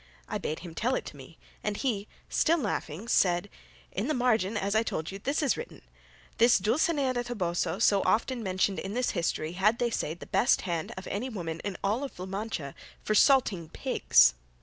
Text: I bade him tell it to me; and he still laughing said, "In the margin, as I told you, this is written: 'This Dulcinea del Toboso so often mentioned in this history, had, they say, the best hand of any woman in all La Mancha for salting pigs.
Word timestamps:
I 0.27 0.39
bade 0.39 0.61
him 0.61 0.73
tell 0.73 0.95
it 0.95 1.05
to 1.05 1.15
me; 1.15 1.37
and 1.63 1.77
he 1.77 2.07
still 2.27 2.57
laughing 2.57 3.07
said, 3.07 3.51
"In 3.91 4.07
the 4.07 4.15
margin, 4.15 4.57
as 4.57 4.73
I 4.73 4.81
told 4.81 5.11
you, 5.11 5.19
this 5.19 5.43
is 5.43 5.55
written: 5.55 5.83
'This 6.39 6.57
Dulcinea 6.57 7.13
del 7.13 7.23
Toboso 7.23 7.77
so 7.77 8.01
often 8.03 8.41
mentioned 8.41 8.79
in 8.79 8.95
this 8.95 9.11
history, 9.11 9.51
had, 9.51 9.77
they 9.77 9.91
say, 9.91 10.15
the 10.15 10.25
best 10.25 10.61
hand 10.61 10.91
of 10.97 11.05
any 11.05 11.29
woman 11.29 11.59
in 11.59 11.77
all 11.83 11.99
La 12.17 12.25
Mancha 12.25 12.73
for 13.03 13.13
salting 13.13 13.69
pigs. 13.69 14.33